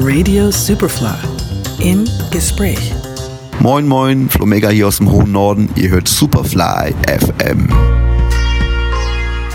Radio 0.00 0.50
Superfly 0.50 1.08
im 1.80 2.08
Gespräch. 2.30 2.94
Moin 3.60 3.86
Moin, 3.86 4.28
Flomega 4.28 4.68
hier 4.68 4.88
aus 4.88 4.98
dem 4.98 5.10
hohen 5.10 5.32
Norden. 5.32 5.68
Ihr 5.76 5.90
hört 5.90 6.08
Superfly 6.08 6.94
FM. 7.06 7.68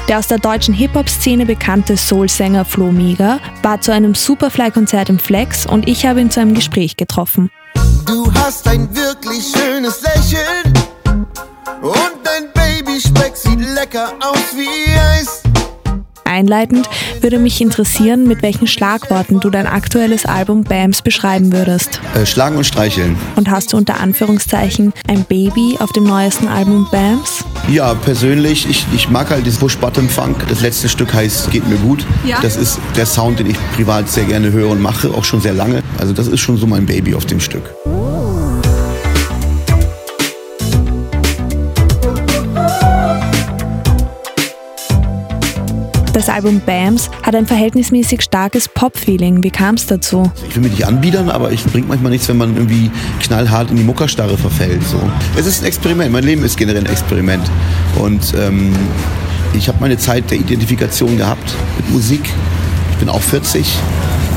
Der 0.07 0.19
aus 0.19 0.27
der 0.27 0.39
deutschen 0.39 0.73
Hip-Hop-Szene 0.73 1.45
bekannte 1.45 1.95
Soul-Sänger 1.95 2.65
Flo 2.65 2.91
Mega 2.91 3.39
war 3.61 3.79
zu 3.79 3.93
einem 3.93 4.15
Superfly-Konzert 4.15 5.09
im 5.09 5.17
Flex 5.19 5.65
und 5.65 5.87
ich 5.87 6.05
habe 6.05 6.19
ihn 6.19 6.29
zu 6.29 6.41
einem 6.41 6.53
Gespräch 6.53 6.97
getroffen. 6.97 7.49
Du 8.05 8.31
hast 8.33 8.67
ein 8.67 8.93
wirklich 8.93 9.45
schönes 9.55 10.01
Lächeln 10.01 10.22
Einleitend 16.53 16.87
würde 17.21 17.39
mich 17.39 17.61
interessieren, 17.61 18.27
mit 18.27 18.43
welchen 18.43 18.67
Schlagworten 18.67 19.39
du 19.39 19.49
dein 19.49 19.65
aktuelles 19.65 20.25
Album 20.25 20.63
BAMS 20.63 21.01
beschreiben 21.01 21.51
würdest. 21.51 21.99
Äh, 22.13 22.27
schlagen 22.27 22.57
und 22.57 22.63
streicheln. 22.63 23.17
Und 23.35 23.49
hast 23.49 23.73
du 23.73 23.77
unter 23.77 23.99
Anführungszeichen 23.99 24.93
ein 25.07 25.23
Baby 25.23 25.77
auf 25.79 25.91
dem 25.93 26.03
neuesten 26.03 26.47
Album 26.47 26.87
BAMS? 26.91 27.43
Ja, 27.69 27.95
persönlich, 27.95 28.69
ich, 28.69 28.85
ich 28.93 29.09
mag 29.09 29.31
halt 29.31 29.47
dieses 29.47 29.57
Push-Button-Funk. 29.57 30.45
Das 30.47 30.61
letzte 30.61 30.89
Stück 30.89 31.11
heißt 31.11 31.49
Geht 31.49 31.67
mir 31.67 31.77
gut. 31.77 32.05
Ja. 32.23 32.37
Das 32.41 32.55
ist 32.55 32.79
der 32.95 33.07
Sound, 33.07 33.39
den 33.39 33.49
ich 33.49 33.57
privat 33.75 34.07
sehr 34.07 34.25
gerne 34.25 34.51
höre 34.51 34.69
und 34.69 34.79
mache, 34.79 35.09
auch 35.09 35.23
schon 35.23 35.41
sehr 35.41 35.53
lange. 35.53 35.81
Also 35.97 36.13
das 36.13 36.27
ist 36.27 36.39
schon 36.39 36.57
so 36.57 36.67
mein 36.67 36.85
Baby 36.85 37.15
auf 37.15 37.25
dem 37.25 37.39
Stück. 37.39 37.63
Das 46.13 46.29
Album 46.29 46.61
BAMS 46.63 47.09
hat 47.23 47.33
ein 47.33 47.47
verhältnismäßig 47.47 48.21
starkes 48.21 48.69
Pop-Feeling. 48.69 49.41
Wie 49.43 49.49
kam 49.49 49.73
es 49.73 49.87
dazu? 49.87 50.31
Ich 50.47 50.55
will 50.55 50.61
mich 50.61 50.73
nicht 50.73 50.85
anbiedern, 50.85 51.27
aber 51.27 51.51
es 51.51 51.63
bringt 51.63 51.87
manchmal 51.87 52.11
nichts, 52.11 52.29
wenn 52.29 52.37
man 52.37 52.55
irgendwie 52.55 52.91
knallhart 53.19 53.71
in 53.71 53.77
die 53.77 53.83
Muckerstarre 53.83 54.37
verfällt. 54.37 54.83
So. 54.83 54.99
Es 55.35 55.47
ist 55.47 55.63
ein 55.63 55.65
Experiment. 55.65 56.11
Mein 56.11 56.23
Leben 56.23 56.43
ist 56.43 56.55
generell 56.55 56.81
ein 56.81 56.85
Experiment. 56.85 57.49
Und 57.95 58.31
ähm, 58.37 58.75
ich 59.55 59.67
habe 59.67 59.79
meine 59.81 59.97
Zeit 59.97 60.29
der 60.29 60.37
Identifikation 60.37 61.17
gehabt 61.17 61.55
mit 61.77 61.89
Musik. 61.89 62.29
Ich 62.91 62.97
bin 62.97 63.09
auch 63.09 63.21
40 63.21 63.65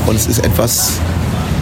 und 0.07 0.15
es 0.15 0.25
ist 0.25 0.39
etwas 0.43 0.93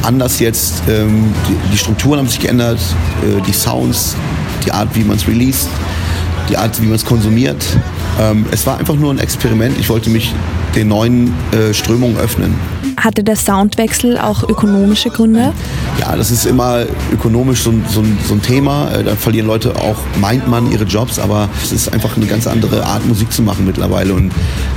anders 0.01 0.39
jetzt. 0.39 0.83
Ähm, 0.87 1.33
die, 1.49 1.71
die, 1.73 1.77
Strukturen 1.77 2.19
haben 2.19 2.29
sich 2.29 2.39
geändert, 2.39 2.79
äh, 3.21 3.41
die 3.41 3.53
Sounds, 3.53 4.15
die 4.65 4.71
Art, 4.71 4.95
wie 4.95 5.03
man 5.03 5.17
es 5.17 5.27
released, 5.27 5.67
die 6.49 6.55
Art, 6.55 6.81
wie 6.81 6.85
man 6.85 6.95
es 6.95 7.03
konsumiert. 7.03 7.65
Ähm, 8.19 8.45
es 8.51 8.65
war 8.65 8.77
einfach 8.77 8.95
nur 8.95 9.11
ein 9.11 9.19
Experiment. 9.19 9.77
Ich 9.79 9.89
wollte 9.89 10.09
mich 10.09 10.33
den 10.75 10.87
neuen 10.89 11.33
äh, 11.51 11.73
Strömungen 11.73 12.17
öffnen. 12.17 12.55
Hatte 12.97 13.23
der 13.23 13.35
Soundwechsel 13.35 14.17
auch 14.17 14.43
ökonomische 14.43 15.09
Gründe? 15.09 15.53
Ja, 15.99 16.15
das 16.15 16.31
ist 16.31 16.45
immer 16.45 16.85
ökonomisch 17.11 17.61
so, 17.61 17.73
so, 17.89 18.03
so 18.27 18.33
ein 18.33 18.41
Thema. 18.41 18.91
Äh, 18.91 19.03
da 19.03 19.15
verlieren 19.15 19.47
Leute 19.47 19.75
auch, 19.75 19.97
meint 20.19 20.47
man, 20.47 20.71
ihre 20.71 20.85
Jobs, 20.85 21.19
aber 21.19 21.49
es 21.61 21.71
ist 21.71 21.91
einfach 21.93 22.15
eine 22.15 22.25
ganz 22.25 22.47
andere 22.47 22.85
Art, 22.85 23.05
Musik 23.05 23.31
zu 23.31 23.41
machen 23.41 23.65
mittlerweile. 23.65 24.13
Und 24.13 24.31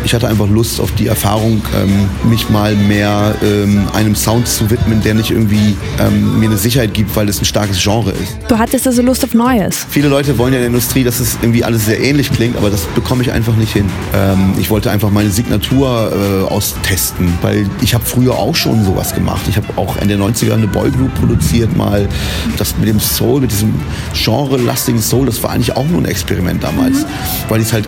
ich 0.08 0.14
hatte 0.14 0.26
einfach 0.26 0.48
Lust 0.48 0.80
auf 0.80 0.90
die 0.92 1.06
Erfahrung, 1.06 1.60
ähm, 1.76 2.08
mich 2.30 2.48
mal 2.48 2.74
mehr 2.74 3.34
ähm, 3.42 3.86
einem 3.92 4.14
Sound 4.14 4.48
zu 4.48 4.70
widmen, 4.70 5.02
der 5.02 5.12
nicht 5.12 5.30
irgendwie 5.30 5.76
ähm, 6.00 6.40
mir 6.40 6.46
eine 6.46 6.56
Sicherheit 6.56 6.94
gibt, 6.94 7.14
weil 7.14 7.28
es 7.28 7.42
ein 7.42 7.44
starkes 7.44 7.78
Genre 7.78 8.12
ist. 8.12 8.38
Du 8.48 8.56
hattest 8.56 8.86
also 8.86 9.02
Lust 9.02 9.22
auf 9.22 9.34
Neues? 9.34 9.86
Viele 9.90 10.08
Leute 10.08 10.38
wollen 10.38 10.54
ja 10.54 10.60
in 10.60 10.62
der 10.62 10.68
Industrie, 10.68 11.04
dass 11.04 11.20
es 11.20 11.36
irgendwie 11.42 11.62
alles 11.62 11.84
sehr 11.84 12.00
ähnlich 12.02 12.32
klingt, 12.32 12.56
aber 12.56 12.70
das 12.70 12.86
bekomme 12.94 13.20
ich 13.22 13.32
einfach 13.32 13.54
nicht 13.56 13.74
hin. 13.74 13.84
Ähm, 14.14 14.54
ich 14.58 14.70
wollte 14.70 14.90
einfach 14.90 15.10
meine 15.10 15.28
Signatur 15.28 16.10
äh, 16.10 16.50
austesten, 16.50 17.30
weil 17.42 17.68
ich 17.82 17.92
habe 17.92 18.06
früher 18.06 18.32
auch 18.32 18.56
schon 18.56 18.86
sowas 18.86 19.14
gemacht. 19.14 19.42
Ich 19.46 19.58
habe 19.58 19.66
auch 19.76 20.00
in 20.00 20.08
den 20.08 20.22
90ern 20.22 20.54
eine 20.54 20.68
Boygroup 20.68 21.14
produziert 21.16 21.76
mal. 21.76 22.08
Das 22.56 22.78
mit 22.78 22.88
dem 22.88 22.98
Soul, 22.98 23.42
mit 23.42 23.52
diesem 23.52 23.74
genre-lastigen 24.14 25.02
Soul, 25.02 25.26
das 25.26 25.42
war 25.42 25.50
eigentlich 25.50 25.76
auch 25.76 25.86
nur 25.86 26.00
ein 26.00 26.06
Experiment 26.06 26.64
damals, 26.64 27.00
mhm. 27.00 27.06
weil 27.50 27.60
ich 27.60 27.66
es 27.66 27.72
halt 27.74 27.86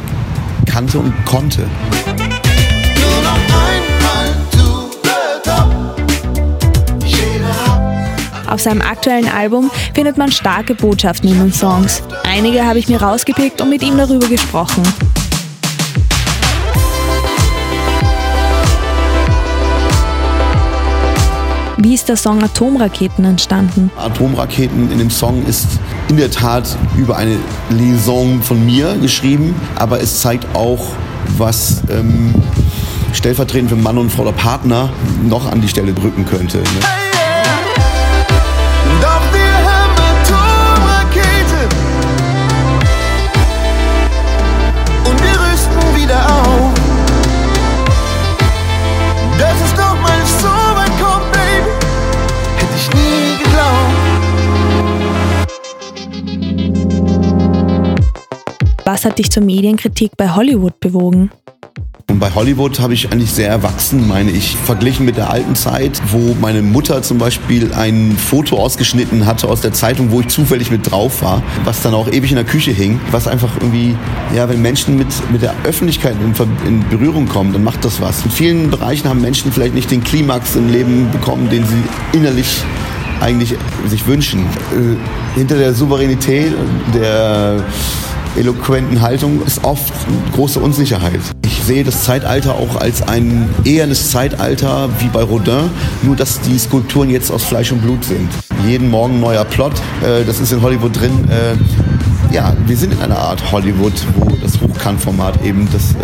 kannte 0.66 0.98
und 0.98 1.12
konnte. 1.25 1.66
Auf 8.48 8.60
seinem 8.60 8.82
aktuellen 8.82 9.28
Album 9.28 9.70
findet 9.94 10.19
man 10.19 10.32
starke 10.32 10.75
Botschaften 10.75 11.31
in 11.31 11.38
den 11.38 11.53
Songs. 11.53 12.03
Einige 12.25 12.65
habe 12.65 12.81
ich 12.81 12.88
mir 12.88 13.00
rausgepickt 13.00 13.60
und 13.60 13.70
mit 13.70 13.82
ihm 13.82 13.97
darüber 13.97 14.26
gesprochen. 14.26 14.82
Wie 21.82 21.94
ist 21.94 22.09
der 22.10 22.16
Song 22.16 22.43
Atomraketen 22.43 23.25
entstanden? 23.25 23.91
Atomraketen 23.97 24.93
in 24.93 24.99
dem 24.99 25.10
Song 25.10 25.47
ist 25.47 25.66
in 26.10 26.16
der 26.16 26.32
Tat 26.32 26.76
über 26.97 27.16
eine 27.16 27.37
Liaison 27.69 28.43
von 28.43 28.66
mir 28.66 28.97
geschrieben, 29.00 29.54
aber 29.76 30.00
es 30.00 30.21
zeigt 30.21 30.44
auch, 30.56 30.88
was 31.38 31.82
ähm, 31.88 32.34
stellvertretend 33.12 33.71
für 33.71 33.76
Mann 33.76 33.97
und 33.97 34.10
Frau 34.10 34.22
oder 34.22 34.32
Partner 34.32 34.91
noch 35.22 35.49
an 35.49 35.60
die 35.60 35.69
Stelle 35.69 35.93
drücken 35.93 36.26
könnte. 36.26 36.59
Ne? 36.59 36.65
Was 59.00 59.06
hat 59.06 59.19
dich 59.19 59.31
zur 59.31 59.43
Medienkritik 59.43 60.15
bei 60.19 60.28
Hollywood 60.28 60.78
bewogen? 60.78 61.31
Und 62.11 62.19
bei 62.19 62.31
Hollywood 62.34 62.81
habe 62.81 62.93
ich 62.93 63.11
eigentlich 63.11 63.33
sehr 63.33 63.49
erwachsen, 63.49 64.06
meine 64.06 64.31
ich, 64.31 64.55
verglichen 64.55 65.06
mit 65.06 65.16
der 65.16 65.31
alten 65.31 65.55
Zeit, 65.55 66.03
wo 66.11 66.37
meine 66.38 66.61
Mutter 66.61 67.00
zum 67.00 67.16
Beispiel 67.16 67.72
ein 67.72 68.15
Foto 68.19 68.59
ausgeschnitten 68.59 69.25
hatte 69.25 69.49
aus 69.49 69.62
der 69.62 69.72
Zeitung, 69.72 70.11
wo 70.11 70.21
ich 70.21 70.28
zufällig 70.28 70.71
mit 70.71 70.91
drauf 70.91 71.22
war, 71.22 71.43
was 71.65 71.81
dann 71.81 71.94
auch 71.94 72.09
ewig 72.09 72.31
in 72.31 72.37
der 72.37 72.44
Küche 72.44 72.72
hing, 72.72 73.00
was 73.11 73.27
einfach 73.27 73.56
irgendwie, 73.56 73.97
ja, 74.37 74.47
wenn 74.50 74.61
Menschen 74.61 74.99
mit, 74.99 75.09
mit 75.32 75.41
der 75.41 75.55
Öffentlichkeit 75.65 76.17
in, 76.22 76.34
in 76.69 76.87
Berührung 76.91 77.27
kommen, 77.27 77.55
dann 77.55 77.65
macht 77.65 77.82
das 77.87 78.03
was. 78.03 78.22
In 78.27 78.31
vielen 78.31 78.69
Bereichen 78.69 79.09
haben 79.09 79.22
Menschen 79.22 79.50
vielleicht 79.50 79.72
nicht 79.72 79.91
den 79.91 80.05
Klimax 80.05 80.56
im 80.56 80.71
Leben 80.71 81.11
bekommen, 81.11 81.49
den 81.49 81.65
sie 81.65 82.19
innerlich 82.19 82.62
eigentlich 83.22 83.55
sich 83.87 84.06
wünschen. 84.06 84.41
Äh, 84.41 85.38
hinter 85.38 85.56
der 85.56 85.72
Souveränität, 85.72 86.53
der 86.93 87.65
eloquenten 88.37 89.01
Haltung 89.01 89.43
ist 89.45 89.65
oft 89.65 89.93
große 90.35 90.61
Unsicherheit. 90.61 91.21
Ich 91.45 91.63
sehe 91.63 91.85
das 91.85 92.05
Zeitalter 92.05 92.55
auch 92.55 92.77
als 92.77 93.03
ein 93.03 93.49
ehernes 93.65 94.11
Zeitalter 94.11 94.89
wie 94.99 95.09
bei 95.09 95.23
Rodin, 95.23 95.71
nur 96.03 96.17
dass 96.17 96.41
die 96.41 96.59
Skulpturen 96.59 97.11
jetzt 97.11 97.31
aus 97.31 97.45
Fleisch 97.45 97.73
und 97.73 97.83
Blut 97.83 98.05
sind. 98.05 98.29
Jeden 98.67 98.91
Morgen 98.91 99.21
neuer 99.21 99.45
Plot, 99.45 99.73
äh, 100.03 100.25
das 100.25 100.41
ist 100.41 100.53
in 100.53 100.63
Hollywood 100.63 100.99
drin. 100.99 101.29
Äh, 101.31 102.35
ja, 102.35 102.55
wir 102.67 102.77
sind 102.77 102.93
in 102.93 103.01
einer 103.01 103.19
Art 103.19 103.51
Hollywood, 103.51 103.93
wo 104.17 104.37
das 104.37 104.61
Hochkantformat 104.61 105.45
eben 105.45 105.69
das 105.73 105.95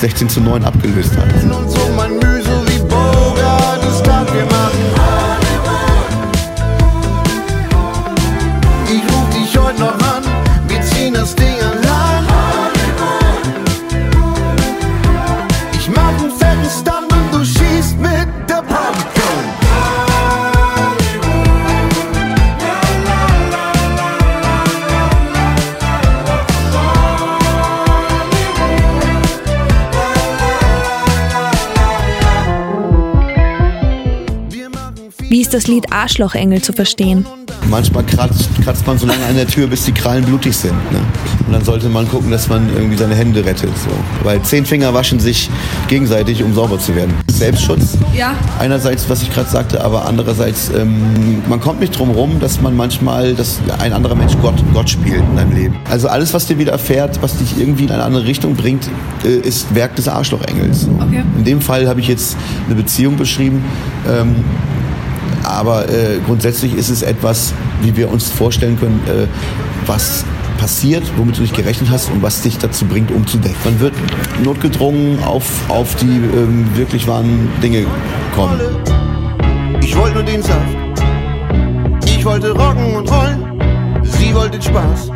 16 0.00 0.26
äh, 0.26 0.30
zu 0.30 0.40
9 0.40 0.64
abgelöst 0.64 1.12
hat. 1.16 2.33
Wie 35.34 35.40
ist 35.40 35.52
das 35.52 35.66
Lied 35.66 35.92
Arschlochengel 35.92 36.62
zu 36.62 36.72
verstehen? 36.72 37.26
Manchmal 37.68 38.04
kratzt, 38.06 38.48
kratzt 38.62 38.86
man 38.86 38.98
so 38.98 39.04
lange 39.04 39.24
an 39.24 39.34
der 39.34 39.48
Tür, 39.48 39.66
bis 39.66 39.84
die 39.84 39.90
Krallen 39.90 40.24
blutig 40.24 40.56
sind. 40.56 40.76
Ne? 40.92 41.00
Und 41.44 41.52
dann 41.52 41.64
sollte 41.64 41.88
man 41.88 42.08
gucken, 42.08 42.30
dass 42.30 42.48
man 42.48 42.72
irgendwie 42.72 42.96
seine 42.96 43.16
Hände 43.16 43.44
rettet. 43.44 43.76
So. 43.76 43.90
Weil 44.22 44.40
zehn 44.42 44.64
Finger 44.64 44.94
waschen 44.94 45.18
sich 45.18 45.50
gegenseitig, 45.88 46.44
um 46.44 46.54
sauber 46.54 46.78
zu 46.78 46.94
werden. 46.94 47.12
Selbstschutz. 47.26 47.98
Ja. 48.16 48.36
Einerseits, 48.60 49.10
was 49.10 49.22
ich 49.22 49.34
gerade 49.34 49.50
sagte, 49.50 49.82
aber 49.82 50.06
andererseits, 50.06 50.70
ähm, 50.72 51.42
man 51.48 51.58
kommt 51.58 51.80
nicht 51.80 51.98
drum 51.98 52.12
rum, 52.12 52.38
dass 52.38 52.60
man 52.60 52.76
manchmal, 52.76 53.34
dass 53.34 53.58
ein 53.80 53.92
anderer 53.92 54.14
Mensch 54.14 54.34
Gott, 54.40 54.62
Gott 54.72 54.88
spielt 54.88 55.18
in 55.18 55.34
deinem 55.34 55.52
Leben. 55.52 55.76
Also 55.90 56.06
alles, 56.06 56.32
was 56.32 56.46
dir 56.46 56.60
widerfährt, 56.60 57.20
was 57.22 57.38
dich 57.38 57.58
irgendwie 57.58 57.86
in 57.86 57.90
eine 57.90 58.04
andere 58.04 58.24
Richtung 58.24 58.54
bringt, 58.54 58.88
äh, 59.24 59.34
ist 59.34 59.74
Werk 59.74 59.96
des 59.96 60.06
Arschlochengels. 60.06 60.86
Okay. 61.00 61.24
In 61.36 61.44
dem 61.44 61.60
Fall 61.60 61.88
habe 61.88 61.98
ich 61.98 62.06
jetzt 62.06 62.36
eine 62.66 62.76
Beziehung 62.76 63.16
beschrieben. 63.16 63.64
Ähm, 64.08 64.36
aber 65.54 65.88
äh, 65.88 66.18
grundsätzlich 66.26 66.74
ist 66.74 66.90
es 66.90 67.02
etwas, 67.02 67.52
wie 67.82 67.96
wir 67.96 68.10
uns 68.10 68.30
vorstellen 68.30 68.78
können, 68.78 69.00
äh, 69.06 69.26
was 69.86 70.24
passiert, 70.58 71.02
womit 71.16 71.38
du 71.38 71.42
nicht 71.42 71.56
gerechnet 71.56 71.90
hast 71.90 72.10
und 72.10 72.22
was 72.22 72.42
dich 72.42 72.58
dazu 72.58 72.84
bringt, 72.86 73.10
umzudenken. 73.10 73.58
Man 73.64 73.80
wird 73.80 73.94
notgedrungen 74.42 75.22
auf, 75.22 75.44
auf 75.68 75.94
die 75.96 76.06
ähm, 76.06 76.66
wirklich 76.74 77.06
wahren 77.06 77.48
Dinge 77.62 77.86
kommen. 78.34 78.60
Ich 79.80 79.96
wollte 79.96 80.14
nur 80.14 80.22
den 80.22 80.42
Saft. 80.42 80.76
Ich 82.06 82.24
wollte 82.24 82.50
rocken 82.52 82.94
und 82.94 83.10
rollen. 83.10 84.02
Sie 84.02 84.34
wollte 84.34 84.60
Spaß. 84.62 85.10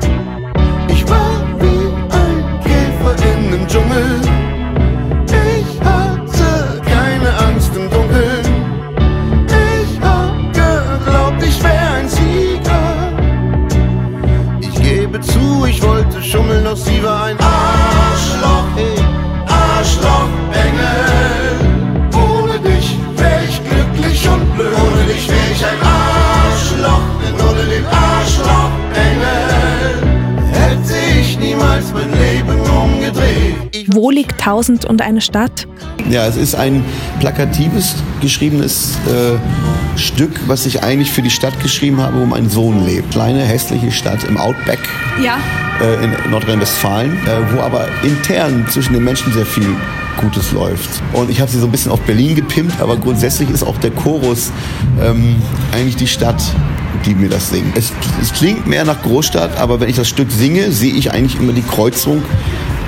Doch 16.69 16.77
sie 16.77 17.03
war 17.03 17.25
ein 17.25 17.37
Arschloch, 17.39 18.67
hey, 18.77 18.99
Arschloch-Engel. 19.47 20.87
Ohne 22.13 22.59
dich 22.59 22.97
wär 23.17 23.43
ich 23.49 23.61
glücklich 23.65 24.29
und 24.29 24.55
blöd. 24.57 24.73
Ohne 24.75 25.05
dich 25.05 25.29
wär 25.29 25.51
ich 25.53 25.65
ein 25.65 25.81
Arschloch, 25.83 27.01
denn 27.23 27.35
ohne 27.47 27.65
den 27.65 27.87
Arschloch-Engel 27.87 29.47
hätte 30.53 30.95
ich 31.21 31.39
niemals 31.39 31.93
mein 31.95 32.13
Leben 32.13 32.61
umgedreht. 32.61 33.87
Wo 33.95 34.11
liegt 34.11 34.39
Tausend 34.39 34.85
und 34.85 35.01
eine 35.01 35.23
Stadt? 35.23 35.67
Ja, 36.11 36.27
es 36.27 36.37
ist 36.37 36.55
ein 36.55 36.85
plakatives, 37.21 37.97
geschriebenes 38.21 38.99
äh, 39.07 39.99
Stück, 39.99 40.39
was 40.47 40.67
ich 40.67 40.83
eigentlich 40.83 41.11
für 41.11 41.23
die 41.23 41.31
Stadt 41.31 41.59
geschrieben 41.63 42.01
habe, 42.01 42.21
wo 42.21 42.27
mein 42.27 42.51
Sohn 42.51 42.85
lebt. 42.85 43.11
Kleine, 43.13 43.43
hässliche 43.43 43.91
Stadt 43.91 44.25
im 44.25 44.37
Outback 44.37 44.81
Ja. 45.23 45.39
Äh, 45.81 46.05
in 46.05 46.31
Nordrhein-Westfalen, 46.31 47.13
äh, 47.13 47.53
wo 47.53 47.61
aber 47.61 47.89
intern 48.03 48.67
zwischen 48.69 48.95
den 48.95 49.05
Menschen 49.05 49.33
sehr 49.33 49.47
viel 49.47 49.69
Gutes 50.21 50.53
läuft. 50.53 51.03
Und 51.13 51.31
ich 51.31 51.41
habe 51.41 51.51
sie 51.51 51.59
so 51.59 51.67
ein 51.67 51.71
bisschen 51.71 51.93
auf 51.93 52.01
Berlin 52.01 52.35
gepimpt, 52.35 52.81
aber 52.81 52.97
grundsätzlich 52.97 53.51
ist 53.51 53.63
auch 53.63 53.79
der 53.79 53.91
Chorus 53.91 54.51
ähm, 55.01 55.37
eigentlich 55.73 55.97
die 55.97 56.07
Stadt, 56.07 56.43
die 57.07 57.15
mir 57.15 57.29
das 57.29 57.51
singt. 57.51 57.77
Es, 57.77 57.93
es 58.21 58.33
klingt 58.33 58.67
mehr 58.67 58.85
nach 58.85 59.01
Großstadt, 59.03 59.57
aber 59.59 59.81
wenn 59.81 59.89
ich 59.89 59.97
das 59.97 60.09
Stück 60.09 60.31
singe, 60.31 60.73
sehe 60.73 60.93
ich 60.93 61.13
eigentlich 61.13 61.41
immer 61.41 61.53
die 61.53 61.63
Kreuzung, 61.63 62.23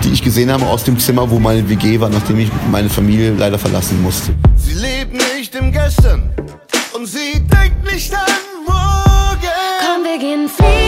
die 0.04 0.10
ich 0.10 0.22
gesehen 0.22 0.50
habe 0.50 0.66
aus 0.66 0.84
dem 0.84 0.98
Zimmer, 0.98 1.30
wo 1.30 1.38
meine 1.38 1.68
WG 1.68 2.00
war, 2.00 2.08
nachdem 2.08 2.38
ich 2.38 2.50
meine 2.70 2.88
Familie 2.88 3.34
leider 3.36 3.58
verlassen 3.58 4.02
musste. 4.02 4.32
Sie 4.56 4.74
lebt 4.74 5.12
nicht 5.36 5.54
im 5.54 5.72
Gestern 5.72 6.30
und 6.94 7.06
sie 7.06 7.34
denkt 7.34 7.92
nicht 7.92 8.12
an 8.14 8.20
morgen. 8.66 9.40
Komm, 9.80 10.04
wir 10.04 10.18
gehen 10.18 10.48
fliegen, 10.48 10.79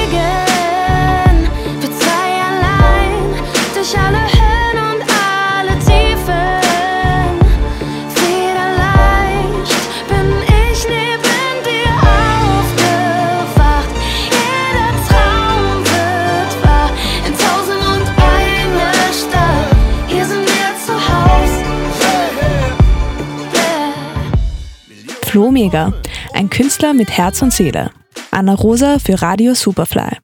Flo 25.33 25.51
Mega, 25.51 25.95
ein 26.35 26.51
Künstler 26.51 26.93
mit 26.93 27.11
Herz 27.11 27.41
und 27.41 27.55
Seele. 27.55 27.91
Anna 28.31 28.53
Rosa 28.53 28.99
für 28.99 29.23
Radio 29.23 29.55
Superfly. 29.55 30.23